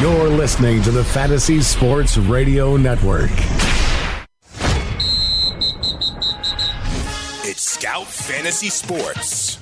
[0.00, 3.30] You're listening to the Fantasy Sports Radio Network.
[7.42, 9.58] It's Scout Fantasy Sports.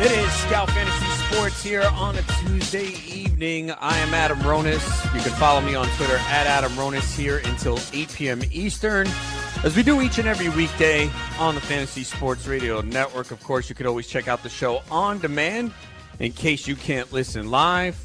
[0.00, 3.70] It is Scout Fantasy Sports here on a Tuesday evening.
[3.70, 5.14] I am Adam Ronis.
[5.14, 8.42] You can follow me on Twitter at Adam Ronis here until 8 p.m.
[8.50, 9.06] Eastern.
[9.64, 13.68] As we do each and every weekday on the Fantasy Sports Radio Network, of course,
[13.68, 15.72] you could always check out the show on demand
[16.20, 17.98] in case you can't listen live.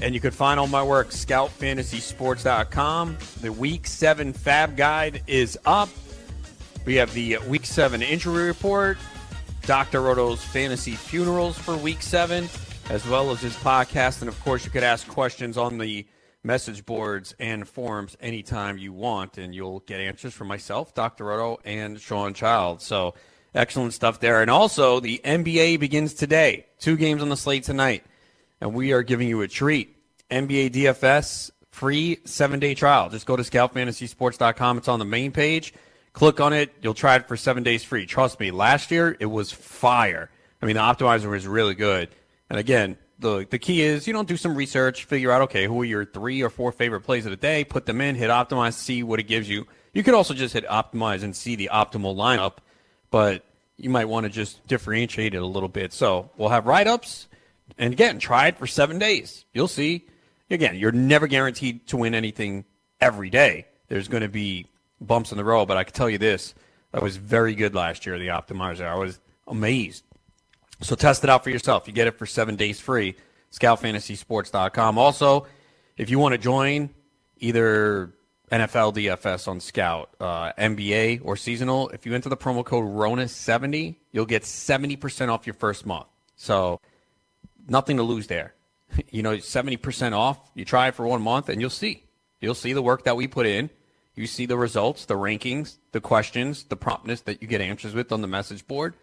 [0.00, 3.16] And you can find all my work, scoutfantasysports.com.
[3.40, 5.88] The Week 7 Fab Guide is up.
[6.84, 8.98] We have the Week 7 injury report,
[9.62, 10.02] Dr.
[10.02, 12.48] Roto's fantasy funerals for Week 7,
[12.90, 14.20] as well as his podcast.
[14.20, 16.06] And of course, you could ask questions on the
[16.44, 21.24] message boards and forums anytime you want, and you'll get answers from myself, Dr.
[21.24, 22.82] Roto, and Sean Child.
[22.82, 23.14] So
[23.54, 24.42] excellent stuff there.
[24.42, 26.66] And also, the NBA begins today.
[26.78, 28.04] Two games on the slate tonight,
[28.60, 29.96] and we are giving you a treat.
[30.30, 33.08] NBA DFS free seven day trial.
[33.08, 34.78] Just go to scoutfantasysports.com.
[34.78, 35.74] It's on the main page.
[36.12, 36.72] Click on it.
[36.80, 38.06] You'll try it for seven days free.
[38.06, 40.30] Trust me, last year it was fire.
[40.62, 42.08] I mean, the optimizer was really good.
[42.48, 45.80] And again, the the key is you don't do some research, figure out okay who
[45.82, 48.74] are your three or four favorite plays of the day, put them in, hit optimize,
[48.74, 49.66] see what it gives you.
[49.92, 52.54] You could also just hit optimize and see the optimal lineup,
[53.10, 53.44] but
[53.76, 55.92] you might want to just differentiate it a little bit.
[55.92, 57.28] So we'll have write ups,
[57.78, 59.44] and again, try it for seven days.
[59.52, 60.06] You'll see.
[60.50, 62.64] Again, you're never guaranteed to win anything
[63.00, 63.66] every day.
[63.88, 64.66] There's going to be
[65.00, 66.54] bumps in the road, but I can tell you this:
[66.92, 68.18] that was very good last year.
[68.18, 70.04] The optimizer, I was amazed.
[70.84, 71.86] So test it out for yourself.
[71.86, 73.16] You get it for seven days free.
[73.52, 74.98] ScoutFantasySports.com.
[74.98, 75.46] Also,
[75.96, 76.90] if you want to join
[77.38, 78.12] either
[78.52, 83.96] NFL DFS on Scout, uh, NBA, or seasonal, if you enter the promo code RONA70,
[84.12, 86.06] you'll get 70% off your first month.
[86.36, 86.82] So
[87.66, 88.54] nothing to lose there.
[89.10, 90.38] You know, 70% off.
[90.54, 92.04] You try it for one month and you'll see.
[92.40, 93.70] You'll see the work that we put in.
[94.14, 98.12] You see the results, the rankings, the questions, the promptness that you get answers with
[98.12, 98.94] on the message board.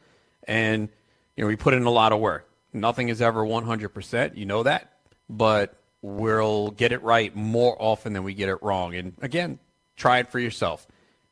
[0.47, 0.90] And–
[1.41, 2.47] you know, we put in a lot of work.
[2.72, 4.38] Nothing is ever 100%.
[4.38, 4.91] You know that.
[5.28, 8.94] But we'll get it right more often than we get it wrong.
[8.94, 9.57] And again,
[9.96, 10.85] try it for yourself.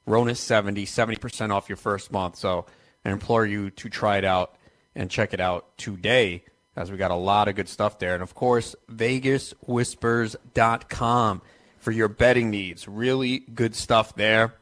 [0.08, 2.38] Ronis 70, 70% off your first month.
[2.38, 2.66] So
[3.06, 4.56] I implore you to try it out
[4.96, 6.44] and check it out today
[6.76, 8.16] as we got a lot of good stuff there.
[8.16, 11.42] And of course, VegasWhispers.com
[11.78, 12.88] for your betting needs.
[12.88, 14.56] Really good stuff there.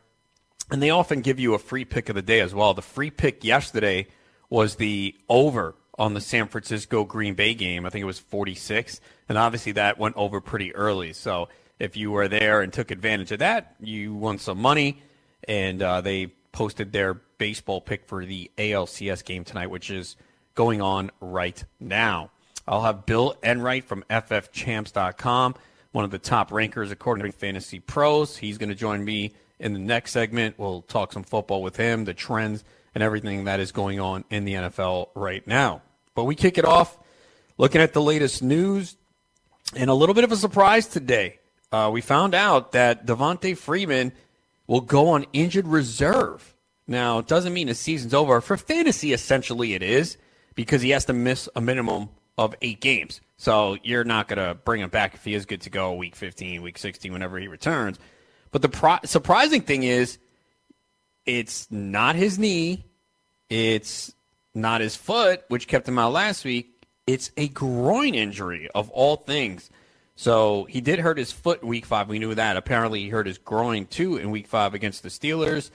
[0.70, 2.74] And they often give you a free pick of the day as well.
[2.74, 4.08] The free pick yesterday
[4.50, 7.86] was the over on the San Francisco Green Bay game.
[7.86, 9.02] I think it was 46.
[9.30, 11.14] And obviously that went over pretty early.
[11.14, 11.50] So
[11.80, 15.02] if you were there and took advantage of that, you won some money.
[15.48, 20.16] And uh, they posted their baseball pick for the ALCS game tonight, which is
[20.56, 22.32] going on right now.
[22.68, 25.56] I'll have Bill Enright from FFChamps.com,
[25.92, 28.38] one of the top rankers according to Fantasy Pros.
[28.38, 30.60] He's going to join me in the next segment.
[30.60, 32.64] We'll talk some football with him, the trends
[32.98, 35.84] and everything that is going on in the NFL right now.
[36.16, 36.98] But we kick it off
[37.60, 38.98] looking at the latest news
[39.76, 41.38] and a little bit of a surprise today.
[41.72, 44.14] Uh, we found out that Devonta Freeman
[44.66, 46.56] will go on injured reserve.
[46.88, 48.42] Now, it doesn't mean the season's over.
[48.42, 50.18] For fantasy, essentially, it is
[50.56, 53.22] because he has to miss a minimum of eight games.
[53.38, 56.16] So you're not going to bring him back if he is good to go week
[56.16, 58.00] 15, week 16, whenever he returns.
[58.50, 60.18] But the pro- surprising thing is,
[61.28, 62.87] it's not his knee.
[63.50, 64.14] It's
[64.54, 66.86] not his foot, which kept him out last week.
[67.06, 69.70] It's a groin injury of all things.
[70.16, 72.10] So he did hurt his foot week five.
[72.10, 72.58] We knew that.
[72.58, 75.70] Apparently, he hurt his groin too in week five against the Steelers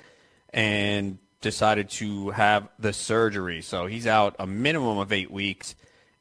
[0.51, 3.63] and decided to have the surgery.
[3.63, 5.75] So he's out a minimum of eight weeks.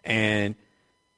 [0.04, 0.56] And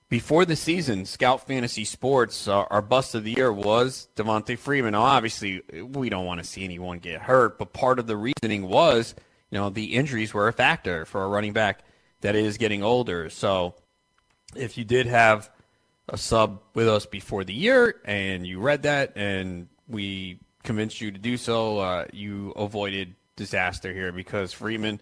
[0.09, 4.94] before the season, Scout Fantasy Sports, uh, our bust of the year was Devonta Freeman.
[4.94, 8.68] Now, obviously, we don't want to see anyone get hurt, but part of the reasoning
[8.68, 9.13] was–
[9.53, 11.83] you know, the injuries were a factor for a running back
[12.21, 13.29] that is getting older.
[13.29, 13.75] So
[14.55, 15.51] if you did have
[16.09, 21.11] a sub with us before the year and you read that and we convinced you
[21.11, 25.00] to do so, uh, you avoided disaster here because Freeman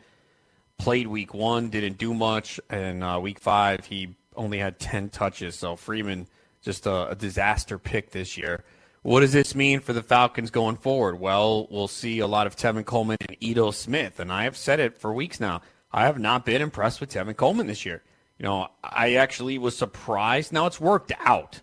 [0.77, 5.55] played week one, didn't do much, and uh, week five he only had 10 touches.
[5.55, 6.27] So Freeman,
[6.61, 8.65] just a, a disaster pick this year.
[9.03, 11.19] What does this mean for the Falcons going forward?
[11.19, 14.19] Well, we'll see a lot of Tevin Coleman and Ito Smith.
[14.19, 15.61] And I have said it for weeks now.
[15.91, 18.03] I have not been impressed with Tevin Coleman this year.
[18.37, 20.53] You know, I actually was surprised.
[20.53, 21.61] Now it's worked out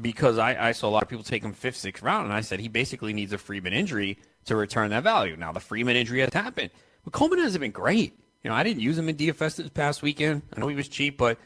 [0.00, 2.40] because I, I saw a lot of people take him fifth, sixth round, and I
[2.40, 5.36] said he basically needs a Freeman injury to return that value.
[5.36, 6.70] Now the Freeman injury has happened,
[7.02, 8.18] but Coleman hasn't been great.
[8.42, 10.42] You know, I didn't use him in DFS this past weekend.
[10.54, 11.38] I know he was cheap, but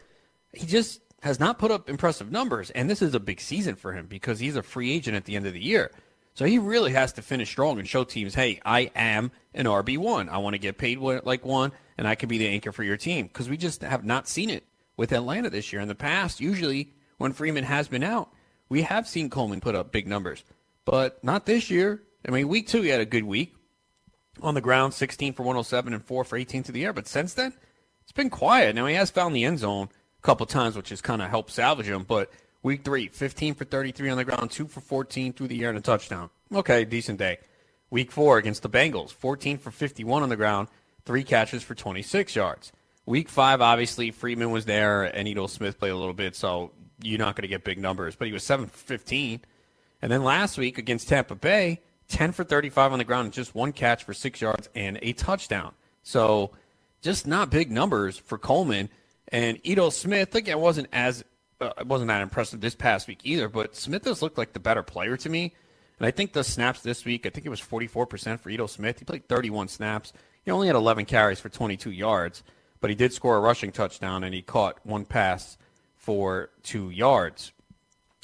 [0.53, 2.71] he just has not put up impressive numbers.
[2.71, 5.37] And this is a big season for him because he's a free agent at the
[5.37, 5.91] end of the year.
[6.35, 10.29] So he really has to finish strong and show teams, hey, I am an RB1.
[10.29, 12.97] I want to get paid like one, and I can be the anchor for your
[12.97, 13.27] team.
[13.27, 14.65] Because we just have not seen it
[14.97, 15.83] with Atlanta this year.
[15.83, 18.31] In the past, usually when Freeman has been out,
[18.69, 20.45] we have seen Coleman put up big numbers,
[20.85, 22.03] but not this year.
[22.27, 23.57] I mean, week two, he had a good week
[24.41, 26.93] on the ground, 16 for 107 and 4 for 18 to the air.
[26.93, 27.53] But since then,
[28.03, 28.77] it's been quiet.
[28.77, 29.89] Now, he has found the end zone
[30.29, 32.03] couple times, which has kind of helped salvage him.
[32.03, 32.31] But
[32.63, 35.79] week three, 15 for 33 on the ground, 2 for 14 through the air and
[35.79, 36.29] a touchdown.
[36.55, 37.39] Okay, decent day.
[37.89, 40.69] Week four against the Bengals, 14 for 51 on the ground,
[41.07, 42.73] three catches for 26 yards.
[43.07, 46.73] Week five, obviously, Freeman was there and Ito Smith played a little bit, so
[47.03, 48.15] you're not going to get big numbers.
[48.15, 49.41] But he was 7 for 15.
[50.03, 53.73] And then last week against Tampa Bay, 10 for 35 on the ground, just one
[53.73, 55.73] catch for six yards and a touchdown.
[56.03, 56.51] So
[57.01, 58.91] just not big numbers for Coleman.
[59.31, 61.25] And Ito Smith, again, wasn't as
[61.61, 64.83] uh, wasn't that impressive this past week either, but Smith has looked like the better
[64.83, 65.55] player to me.
[65.99, 69.01] And I think the snaps this week, I think it was 44% for Ito Smith.
[69.01, 70.13] He played 31 snaps.
[70.45, 72.45] He only had 11 carries for 22 yards,
[72.81, 75.59] but he did score a rushing touchdown and he caught one pass
[75.97, 77.53] for two yards.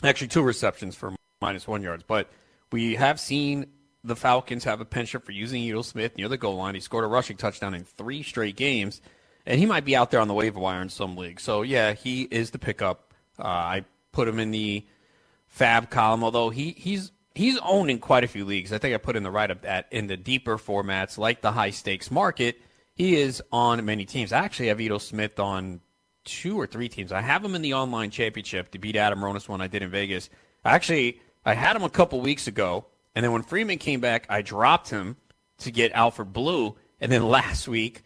[0.05, 2.05] Actually, two receptions for minus one yards.
[2.07, 2.29] But
[2.71, 3.67] we have seen
[4.05, 6.75] the Falcons have a penchant for using Ito Smith near the goal line.
[6.75, 9.01] He scored a rushing touchdown in three straight games,
[9.47, 11.43] and he might be out there on the waiver wire in some leagues.
[11.43, 13.13] So yeah, he is the pickup.
[13.39, 14.87] Uh, I put him in the
[15.47, 18.73] fab column, although he he's he's owned in quite a few leagues.
[18.73, 21.53] I think I put in the right of that in the deeper formats like the
[21.53, 22.61] high stakes market.
[22.95, 24.33] He is on many teams.
[24.33, 25.81] I actually have Ito Smith on
[26.25, 27.13] two or three teams.
[27.13, 29.91] I have him in the online championship to beat Adam Ronis one I did in
[29.91, 30.31] Vegas.
[30.65, 34.43] Actually, I had him a couple weeks ago, and then when Freeman came back, I
[34.43, 35.17] dropped him
[35.59, 36.77] to get Alfred Blue.
[37.01, 38.03] And then last week,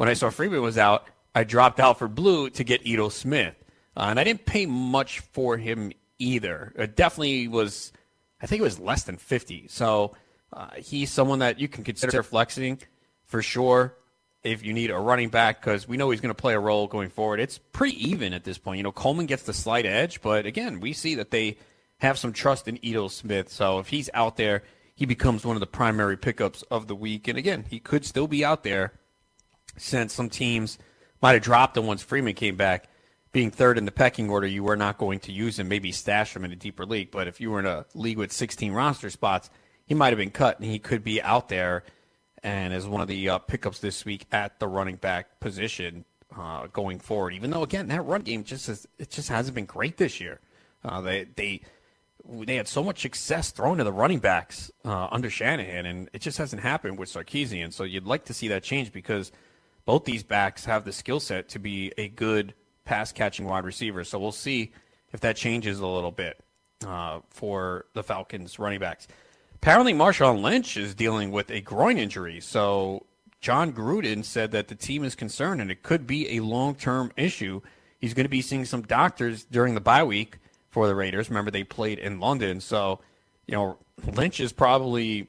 [0.00, 1.04] when I saw Freeman was out,
[1.34, 3.54] I dropped Alfred Blue to get Ito Smith.
[3.94, 6.72] Uh, and I didn't pay much for him either.
[6.74, 7.92] It definitely was,
[8.40, 9.68] I think it was less than 50.
[9.68, 10.16] So
[10.54, 12.78] uh, he's someone that you can consider flexing
[13.26, 13.94] for sure
[14.42, 16.86] if you need a running back because we know he's going to play a role
[16.86, 17.38] going forward.
[17.38, 18.78] It's pretty even at this point.
[18.78, 21.58] You know, Coleman gets the slight edge, but again, we see that they
[21.98, 23.50] have some trust in Ito Smith.
[23.50, 24.62] So if he's out there,
[24.94, 27.28] he becomes one of the primary pickups of the week.
[27.28, 28.94] And again, he could still be out there
[29.76, 30.78] since some teams
[31.22, 32.88] might have dropped him once Freeman came back.
[33.32, 36.34] Being third in the pecking order, you were not going to use him, maybe stash
[36.34, 37.12] him in a deeper league.
[37.12, 39.50] But if you were in a league with 16 roster spots,
[39.86, 41.84] he might have been cut and he could be out there
[42.42, 46.04] and as one of the uh, pickups this week at the running back position
[46.36, 47.34] uh, going forward.
[47.34, 50.40] Even though again that run game just has, it just hasn't been great this year.
[50.84, 51.60] Uh, they they
[52.28, 56.20] they had so much success throwing to the running backs uh, under Shanahan, and it
[56.20, 57.72] just hasn't happened with Sarkisian.
[57.72, 59.32] So you'd like to see that change because
[59.90, 62.54] both these backs have the skill set to be a good
[62.84, 64.04] pass catching wide receiver.
[64.04, 64.70] So we'll see
[65.12, 66.38] if that changes a little bit
[66.86, 69.08] uh, for the Falcons running backs.
[69.56, 72.38] Apparently, Marshawn Lynch is dealing with a groin injury.
[72.38, 73.04] So,
[73.40, 77.10] Jon Gruden said that the team is concerned and it could be a long term
[77.16, 77.60] issue.
[77.98, 80.38] He's going to be seeing some doctors during the bye week
[80.68, 81.30] for the Raiders.
[81.30, 82.60] Remember, they played in London.
[82.60, 83.00] So,
[83.48, 83.76] you know,
[84.06, 85.26] Lynch is probably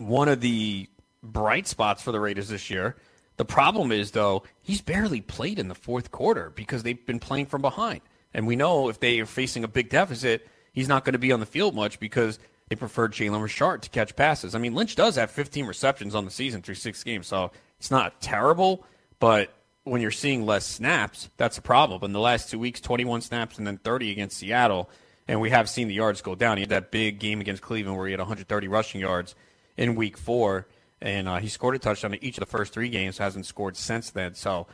[0.00, 0.88] one of the
[1.22, 2.96] bright spots for the Raiders this year.
[3.36, 7.46] The problem is, though, he's barely played in the fourth quarter because they've been playing
[7.46, 8.02] from behind.
[8.34, 11.32] And we know if they are facing a big deficit, he's not going to be
[11.32, 14.54] on the field much because they preferred Jalen Richard to catch passes.
[14.54, 17.90] I mean, Lynch does have 15 receptions on the season through six games, so it's
[17.90, 18.84] not terrible,
[19.18, 19.52] but
[19.84, 22.02] when you're seeing less snaps, that's a problem.
[22.04, 24.88] In the last two weeks, 21 snaps and then 30 against Seattle,
[25.26, 26.56] and we have seen the yards go down.
[26.56, 29.34] He had that big game against Cleveland where he had 130 rushing yards
[29.76, 30.66] in week four,
[31.02, 33.76] and uh, he scored a touchdown in each of the first three games, hasn't scored
[33.76, 34.34] since then.
[34.34, 34.66] So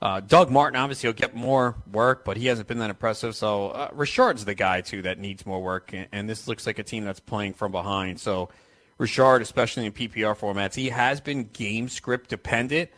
[0.00, 3.36] uh, Doug Martin, obviously, will get more work, but he hasn't been that impressive.
[3.36, 5.92] So uh, Richard's the guy, too, that needs more work.
[5.92, 8.20] And, and, this looks like a team that's playing from behind.
[8.20, 8.48] So
[8.98, 12.90] Richard, especially in PPR formats, he has been game script dependent.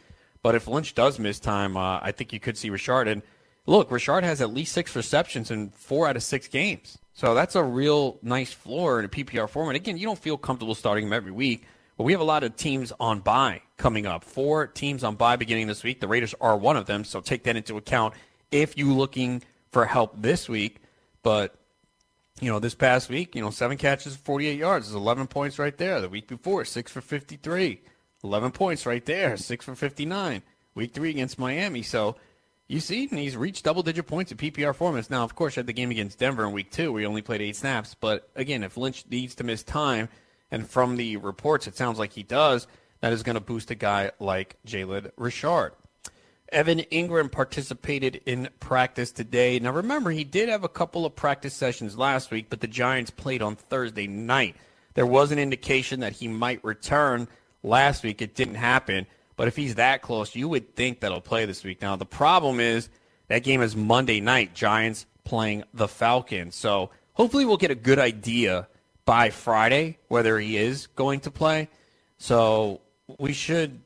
[0.42, 3.08] But if Lynch does miss time, uh, I think you could see Richard.
[3.08, 3.22] And
[3.66, 6.98] look, Richard has at least six receptions in four out of six games.
[7.14, 9.76] So that's a real nice floor in a PPR format.
[9.76, 11.64] Again, you don't feel comfortable starting him every week.
[11.96, 14.24] But we have a lot of teams on bye coming up.
[14.24, 16.00] Four teams on bye beginning this week.
[16.00, 18.14] The Raiders are one of them, so take that into account
[18.50, 20.80] if you're looking for help this week.
[21.22, 21.54] But
[22.40, 25.76] you know, this past week, you know, seven catches, 48 yards is 11 points right
[25.76, 26.00] there.
[26.00, 27.80] The week before, six for 53,
[28.24, 30.42] 11 points right there, six for 59.
[30.74, 31.82] Week three against Miami.
[31.82, 32.16] So
[32.66, 35.10] you see, he's reached double digit points in PPR formats.
[35.10, 37.42] Now, of course, had the game against Denver in week two where he only played
[37.42, 37.94] eight snaps.
[37.94, 40.08] But again, if Lynch needs to miss time,
[40.54, 42.68] and from the reports, it sounds like he does,
[43.00, 45.72] that is going to boost a guy like Jalen Richard.
[46.50, 49.58] Evan Engram participated in practice today.
[49.58, 53.10] Now, remember, he did have a couple of practice sessions last week, but the Giants
[53.10, 54.54] played on Thursday night.
[54.94, 57.26] There was an indication that he might return
[57.64, 58.22] last week.
[58.22, 59.06] It didn't happen.
[59.34, 61.82] But if he's that close, you would think that he'll play this week.
[61.82, 62.88] Now, the problem is
[63.26, 66.54] that game is Monday night, Giants playing the Falcons.
[66.54, 68.68] So hopefully we'll get a good idea
[69.04, 71.68] by Friday whether he is going to play.
[72.18, 72.80] So
[73.18, 73.80] we should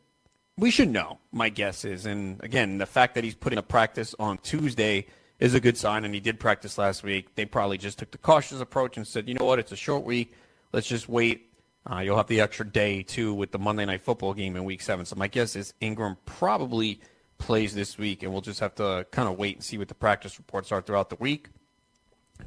[0.56, 2.04] we should know, my guess is.
[2.04, 5.06] And again, the fact that he's putting a practice on Tuesday
[5.38, 7.34] is a good sign, and he did practice last week.
[7.37, 10.02] They probably just took the cautious approach and said, you know what, it's a short
[10.02, 10.34] week.
[10.72, 11.52] Let's just wait.
[11.90, 14.82] Uh, you'll have the extra day, too, with the Monday Night Football game in week
[14.82, 15.06] seven.
[15.06, 17.00] So my guess is Engram probably
[17.38, 19.94] plays this week, and we'll just have to kind of wait and see what the
[19.94, 21.50] practice reports are throughout the week.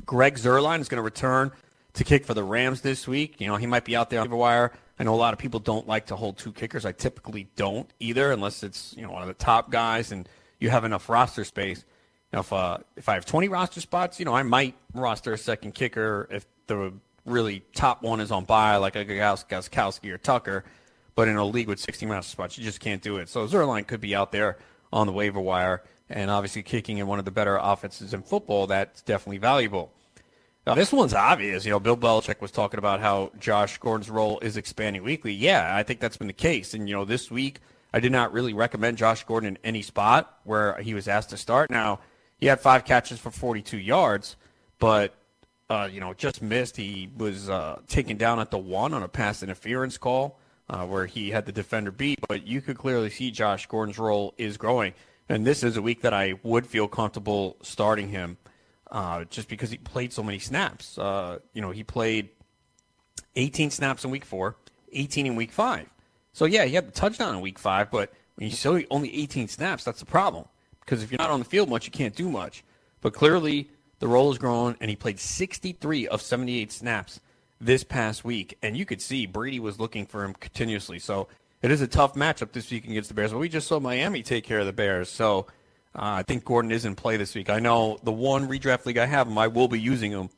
[0.06, 1.52] Greg Zuerlein is going to return
[1.94, 3.40] to kick for the Rams this week.
[3.40, 4.72] You know, he might be out there on the waiver wire.
[5.00, 6.86] I know a lot of people don't like to hold two kickers.
[6.86, 10.28] I typically don't either, unless it's you know one of the top guys and
[10.60, 11.84] you have enough roster space.
[12.32, 15.38] Know, if uh, if I have 20 roster spots, you know, I might roster a
[15.38, 16.94] second kicker if the
[17.26, 20.64] really top one is on bye, like a Gostkowski or Tucker.
[21.14, 23.28] But in a league with 60 roster spots, you just can't do it.
[23.28, 24.58] So Zuerlein could be out there
[24.94, 28.68] on the waiver wire, and obviously kicking in one of the better offenses in football.
[28.68, 29.92] That's definitely valuable.
[30.66, 31.66] Now, this one's obvious.
[31.66, 35.34] You know, Bill Belichick was talking about how Josh Gordon's role is expanding weekly.
[35.34, 36.76] Yeah, I think that's been the case.
[36.76, 37.60] And, you know, this week,
[37.94, 41.38] I did not really recommend Josh Gordon in any spot where he was asked to
[41.38, 41.72] start.
[41.72, 42.00] Now,
[42.38, 44.36] he had five catches for 42 yards,
[44.78, 45.16] but,
[45.70, 46.78] uh, you know, just missed.
[46.78, 50.40] He was uh, taken down at the one on a pass interference call
[50.70, 52.20] uh, where he had the defender beat.
[52.28, 54.94] But you could clearly see Josh Gordon's role is growing.
[55.28, 58.38] And this is a week that I would feel comfortable starting him
[58.92, 60.98] uh, just because he played so many snaps.
[60.98, 62.30] Uh, you know, he played
[63.36, 64.58] 18 snaps in week four,
[64.92, 65.88] 18 in week five.
[66.34, 69.48] So, yeah, he had the touchdown in week five, but when you show only 18
[69.48, 70.46] snaps, that's the problem.
[70.82, 72.64] Because if you're not on the field much, you can't do much.
[73.02, 73.70] But clearly,
[74.00, 77.20] the role has grown, and he played 63 of 78 snaps
[77.60, 78.58] this past week.
[78.62, 81.00] And you could see Brady was looking for him continuously.
[81.00, 81.28] So,
[81.62, 83.32] it is a tough matchup this week against the Bears.
[83.32, 85.10] But we just saw Miami take care of the Bears.
[85.10, 85.48] So,
[85.94, 87.50] uh, I think Gordon is in play this week.
[87.50, 90.30] I know the one redraft league I have him, I will be using him.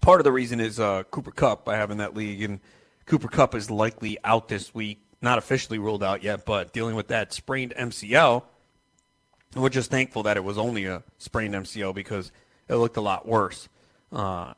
[0.00, 2.58] Part of the reason is uh, Cooper Kupp I have in that league, and
[3.06, 5.00] Cooper Kupp is likely out this week.
[5.22, 8.42] Not officially ruled out yet, but dealing with that sprained MCL.
[9.54, 12.32] We're just thankful that it was only a sprained MCL because
[12.68, 13.68] it looked a lot worse
[14.12, 14.54] uh,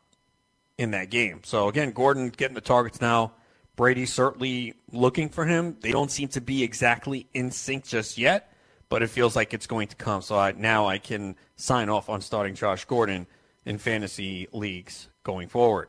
[0.79, 1.41] in that game.
[1.45, 3.33] So again, Gordon getting the targets now.
[3.77, 5.77] Brady certainly looking for him.
[5.81, 8.51] They don't seem to be exactly in sync just yet
[8.89, 10.23] but it feels like it's going to come.
[10.23, 13.27] So I, now I can sign off on starting Josh Gordon
[13.65, 15.89] in fantasy leagues going forward.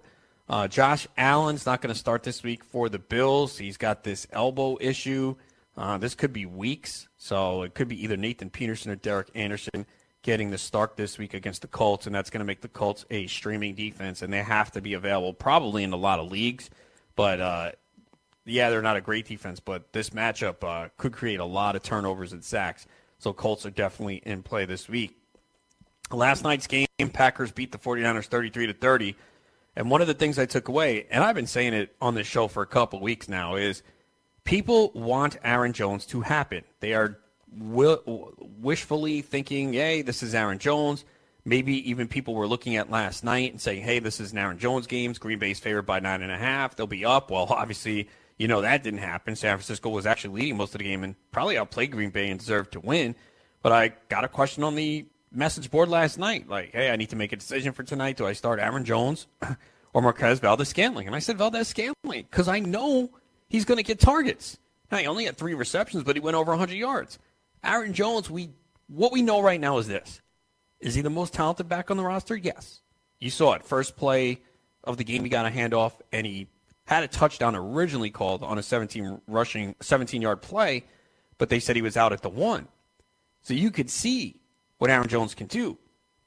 [0.50, 3.58] Uh, Josh Allen's not going to start this week for the Bills.
[3.58, 5.36] He's got this elbow issue.
[5.76, 9.86] Uh, this could be weeks, so it could be either Nathan Peterman or Derek Anderson
[10.24, 13.06] getting the start this week against the Colts, and that's going to make the Colts
[13.12, 16.70] a streaming defense, and they have to be available probably in a lot of leagues.
[17.16, 17.72] But uh,
[18.48, 21.84] yeah, they're not a great defense, but this matchup uh, could create a lot of
[21.84, 22.88] turnovers and sacks.
[23.20, 25.18] So Colts are definitely in play this week.
[26.12, 29.16] Last night's game, Packers beat the 49ers 33 to 30.
[29.76, 32.26] And one of the things I took away, and I've been saying it on this
[32.26, 33.84] show for a couple weeks now, is
[34.44, 36.64] people want Aaron Jones to happen.
[36.80, 37.20] They are
[37.52, 41.06] wishfully thinking, hey, this is Aaron Jones.
[41.46, 44.60] Maybe even people were looking at last night and saying, hey, this is an Aaron
[44.60, 45.14] Jones game.
[45.14, 46.76] Green Bay's favored by nine and a half.
[46.76, 47.32] They'll be up.
[47.32, 49.36] Well, obviously, you know, that didn't happen.
[49.36, 52.40] San Francisco was actually leading most of the game and probably outplayed Green Bay and
[52.40, 53.16] deserved to win.
[53.62, 57.10] But I got a question on the message board last night like, hey, I need
[57.10, 58.18] to make a decision for tonight.
[58.18, 59.28] Do I start Aaron Jones
[59.94, 61.08] or Marquez Valdes Scantling?
[61.08, 63.10] And I said Valdes Scantling because I know
[63.50, 64.60] he's going to get targets.
[64.92, 67.20] Now, he only had three receptions, but he went over 100 yards.
[67.64, 68.50] Aaron Jones, we
[68.88, 70.22] what we know right now is this.
[70.80, 72.36] Is he the most talented back on the roster?
[72.36, 72.82] Yes.
[73.20, 73.66] You saw it.
[73.66, 74.40] First play
[74.84, 76.48] of the game, he got a handoff, and he
[76.88, 80.86] had a touchdown originally called on a 17 rushing 17 yard play,
[81.38, 82.68] but they said he was out at the one.
[83.44, 84.40] So you could see
[84.78, 85.78] what Aaron Jones can do.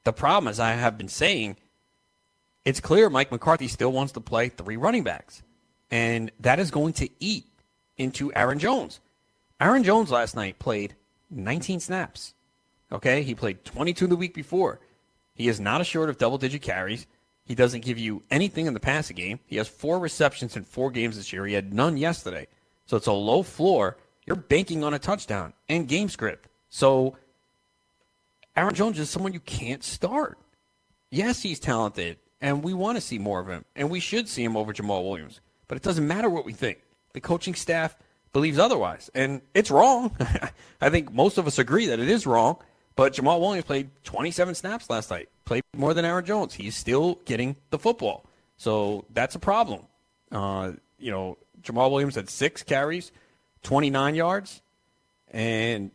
[0.03, 1.57] The problem, as I have been saying,
[2.63, 5.41] it's clear Mike McCarthy still wants to play three running backs,
[5.89, 7.47] and that is going to eat
[7.97, 8.99] into Aaron Jones.
[9.59, 10.95] Aaron Jones last night played
[11.31, 12.35] 19 snaps.
[12.91, 14.79] Okay, he played 22 the week before.
[15.33, 17.07] He is not assured of double digit carries.
[17.45, 19.39] He doesn't give you anything in the passing game.
[19.45, 21.45] He has four receptions in four games this year.
[21.45, 22.47] He had none yesterday.
[22.85, 23.97] So it's a low floor.
[24.25, 26.47] You're banking on a touchdown and game script.
[26.69, 27.17] So
[28.55, 30.37] Aaron Jones is someone you can't start.
[31.09, 34.43] Yes, he's talented, and we want to see more of him, and we should see
[34.43, 35.41] him over Jamaal Williams.
[35.67, 36.79] But it doesn't matter what we think.
[37.13, 37.97] The coaching staff
[38.33, 40.15] believes otherwise, and it's wrong.
[40.81, 42.57] I think most of us agree that it is wrong.
[42.95, 46.53] But Jamaal Williams played 27 snaps last night, played more than Aaron Jones.
[46.53, 48.25] He's still getting the football,
[48.57, 49.83] so that's a problem.
[50.31, 53.11] Uh, you know, Jamaal Williams had six carries,
[53.63, 54.61] 29 yards,
[55.31, 55.91] and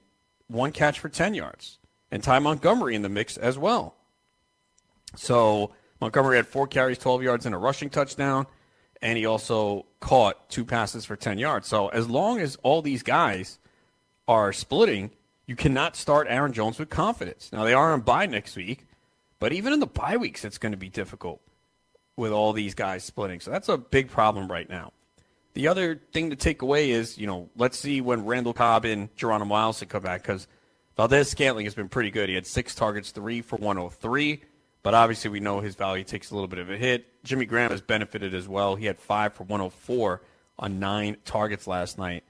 [0.49, 1.79] one catch for 10 yards
[2.11, 3.95] and Ty Montgomery in the mix as well.
[5.17, 8.47] So Montgomery had four carries, 12 yards, and a rushing touchdown,
[9.03, 11.69] and he also caught two passes for 10 yards.
[11.69, 13.59] So as long as all these guys
[14.29, 15.11] are splitting,
[15.47, 17.50] you cannot start Aaron Jones with confidence.
[17.53, 18.87] Now they are on bye next week,
[19.38, 21.41] but even in the bye weeks, it's going to be difficult
[22.17, 23.41] with all these guys splitting.
[23.41, 24.93] So that's a big problem right now.
[25.55, 29.15] The other thing to take away is, you know, let's see when Randall Cobb and
[29.17, 30.47] Geronimo Allison come back because
[30.97, 32.29] Valdes Scantling has been pretty good.
[32.29, 34.43] He had six targets, three for 103,
[34.83, 37.07] but obviously we know his value takes a little bit of a hit.
[37.25, 38.76] Jimmy Graham has benefited as well.
[38.76, 40.23] He had five for 104
[40.59, 42.25] on nine targets last night.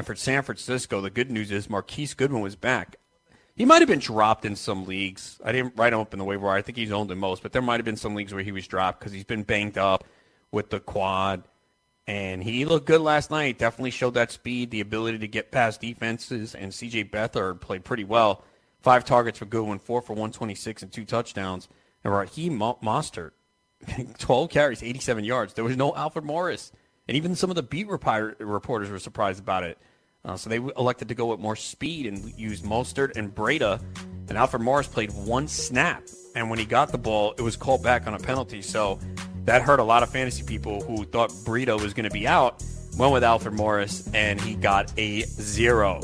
[0.00, 2.96] And for San Francisco, the good news is Marquise Goodwin was back.
[3.54, 5.38] He might have been dropped in some leagues.
[5.44, 6.48] I didn't write him up in the waiver.
[6.48, 8.50] I think he's owned the most, but there might have been some leagues where he
[8.50, 10.04] was dropped because he's been banged up
[10.52, 11.42] with the quad
[12.06, 13.58] and he looked good last night.
[13.58, 16.54] Definitely showed that speed, the ability to get past defenses.
[16.54, 17.04] And C.J.
[17.04, 18.42] Beathard played pretty well.
[18.80, 21.68] Five targets for Goodwin, four for 126 and two touchdowns.
[22.02, 23.32] And Raheem Mostert,
[24.18, 25.52] 12 carries, 87 yards.
[25.52, 26.72] There was no Alfred Morris.
[27.06, 29.76] And even some of the beat reporters were surprised about it.
[30.24, 33.82] Uh, so they elected to go with more speed and used Mostert and Breida.
[34.28, 36.04] And Alfred Morris played one snap.
[36.34, 38.62] And when he got the ball, it was called back on a penalty.
[38.62, 39.00] So
[39.44, 42.62] that hurt a lot of fantasy people who thought Breida was going to be out.
[42.96, 46.00] Went with Alfred Morris, and he got a zero.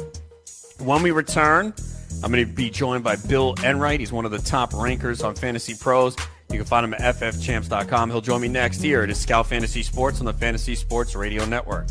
[0.78, 1.74] When we return,
[2.22, 4.00] I'm going to be joined by Bill Enright.
[4.00, 6.16] He's one of the top rankers on Fantasy Pros.
[6.50, 8.10] You can find him at ffchamps.com.
[8.10, 11.86] He'll join me next here at Scout Fantasy Sports on the Fantasy Sports Radio Network.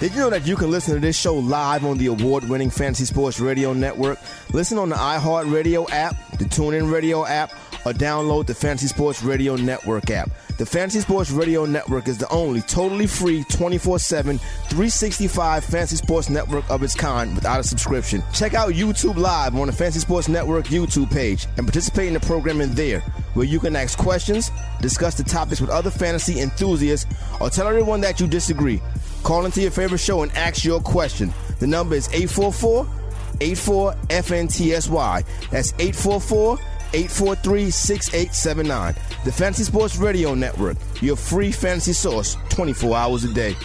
[0.00, 2.70] Did you know that you can listen to this show live on the award winning
[2.70, 4.18] Fantasy Sports Radio Network?
[4.50, 7.52] Listen on the iHeartRadio app, the TuneIn Radio app,
[7.84, 10.30] or download the Fantasy Sports Radio Network app.
[10.56, 16.30] The Fantasy Sports Radio Network is the only totally free 24 7, 365 fantasy sports
[16.30, 18.22] network of its kind without a subscription.
[18.32, 22.20] Check out YouTube Live on the Fantasy Sports Network YouTube page and participate in the
[22.20, 23.02] programming there,
[23.34, 28.00] where you can ask questions, discuss the topics with other fantasy enthusiasts, or tell everyone
[28.00, 28.80] that you disagree.
[29.22, 31.32] Call into your favorite show and ask your question.
[31.58, 32.86] The number is 844
[33.40, 35.24] 84 FNTSY.
[35.50, 36.58] That's 844
[36.92, 38.94] 843 6879.
[39.24, 43.56] The Fantasy Sports Radio Network, your free fantasy source 24 hours a day.